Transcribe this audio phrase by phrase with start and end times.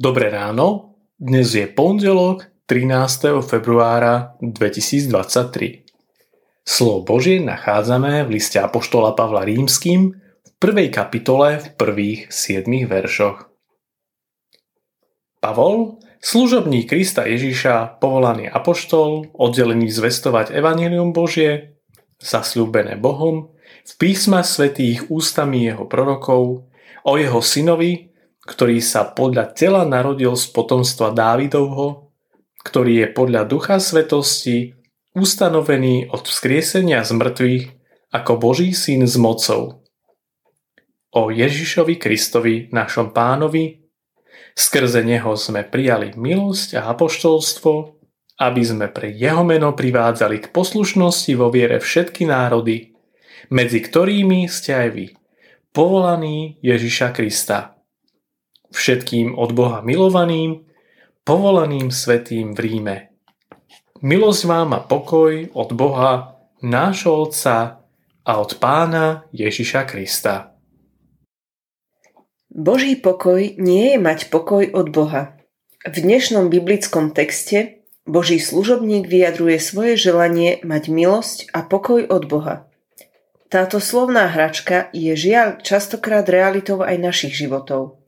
[0.00, 3.36] Dobré ráno, dnes je pondelok 13.
[3.44, 5.12] februára 2023.
[6.64, 13.52] Slovo Božie nachádzame v liste Apoštola Pavla Rímským v prvej kapitole v prvých 7 veršoch.
[15.44, 21.76] Pavol, služobník Krista Ježíša, povolaný apoštol, oddelený zvestovať Evangelium Božie,
[22.24, 23.52] zasľúbené Bohom,
[23.84, 26.72] v písma svetých ústami jeho prorokov,
[27.04, 28.09] o jeho synovi,
[28.44, 32.12] ktorý sa podľa tela narodil z potomstva Dávidovho,
[32.64, 34.76] ktorý je podľa ducha svetosti
[35.16, 37.64] ustanovený od vzkriesenia z mŕtvych
[38.10, 39.84] ako Boží syn s mocou.
[41.10, 43.82] O Ježišovi Kristovi, našom pánovi,
[44.54, 47.72] skrze neho sme prijali milosť a apoštolstvo,
[48.40, 52.94] aby sme pre jeho meno privádzali k poslušnosti vo viere všetky národy,
[53.50, 55.06] medzi ktorými ste aj vy,
[55.74, 57.79] povolaní Ježiša Krista
[58.80, 60.64] všetkým od Boha milovaným,
[61.28, 62.96] povolaným svetým v Ríme.
[64.00, 67.84] Milosť vám a pokoj od Boha, nášho Otca
[68.24, 70.56] a od Pána Ježiša Krista.
[72.48, 75.36] Boží pokoj nie je mať pokoj od Boha.
[75.84, 82.66] V dnešnom biblickom texte Boží služobník vyjadruje svoje želanie mať milosť a pokoj od Boha.
[83.52, 87.99] Táto slovná hračka je žiaľ častokrát realitou aj našich životov.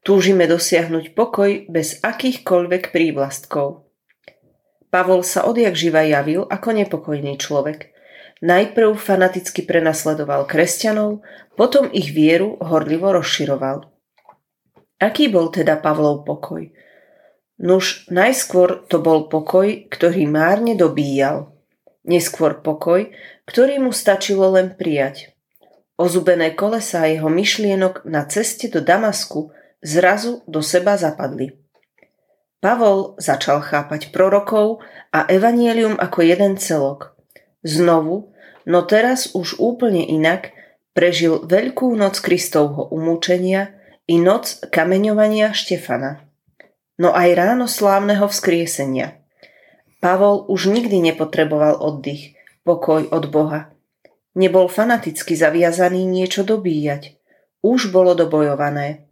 [0.00, 3.84] Túžime dosiahnuť pokoj bez akýchkoľvek prívlastkov.
[4.88, 7.92] Pavol sa odjak živa javil ako nepokojný človek.
[8.40, 11.20] Najprv fanaticky prenasledoval kresťanov,
[11.52, 13.92] potom ich vieru horlivo rozširoval.
[14.96, 16.72] Aký bol teda Pavlov pokoj?
[17.60, 21.52] Nuž, najskôr to bol pokoj, ktorý márne dobíjal.
[22.08, 23.12] Neskôr pokoj,
[23.44, 25.36] ktorý mu stačilo len prijať.
[26.00, 31.56] Ozubené kolesá jeho myšlienok na ceste do Damasku zrazu do seba zapadli.
[32.60, 34.84] Pavol začal chápať prorokov
[35.16, 37.16] a evanielium ako jeden celok.
[37.64, 38.36] Znovu,
[38.68, 40.52] no teraz už úplne inak,
[40.92, 43.72] prežil veľkú noc Kristovho umúčenia
[44.04, 46.20] i noc kameňovania Štefana.
[47.00, 49.16] No aj ráno slávneho vzkriesenia.
[50.04, 53.72] Pavol už nikdy nepotreboval oddych, pokoj od Boha.
[54.36, 57.16] Nebol fanaticky zaviazaný niečo dobíjať.
[57.64, 59.09] Už bolo dobojované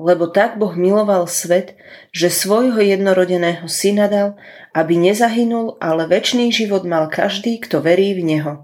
[0.00, 1.76] lebo tak Boh miloval svet,
[2.08, 4.40] že svojho jednorodeného syna dal,
[4.72, 8.54] aby nezahynul, ale väčší život mal každý, kto verí v Neho.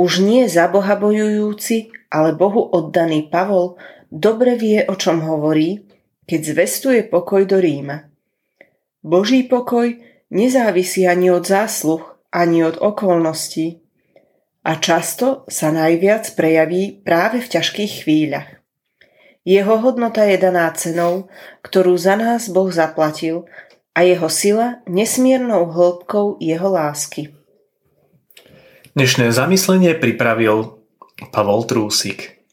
[0.00, 3.76] Už nie za Boha bojujúci, ale Bohu oddaný Pavol
[4.08, 5.84] dobre vie, o čom hovorí,
[6.24, 8.08] keď zvestuje pokoj do Ríma.
[9.04, 9.92] Boží pokoj
[10.32, 12.00] nezávisí ani od zásluh,
[12.32, 13.84] ani od okolností
[14.64, 18.57] a často sa najviac prejaví práve v ťažkých chvíľach.
[19.48, 21.32] Jeho hodnota je daná cenou,
[21.64, 23.48] ktorú za nás Boh zaplatil
[23.96, 27.32] a jeho sila nesmiernou hĺbkou jeho lásky.
[28.92, 30.84] Dnešné zamyslenie pripravil
[31.32, 32.44] Pavol Trúsik.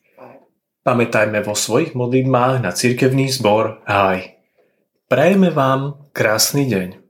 [0.88, 4.40] Pamätajme vo svojich modlitbách na cirkevný zbor Háj.
[5.12, 7.05] Prajeme vám krásny deň.